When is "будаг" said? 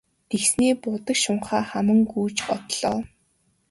0.83-1.17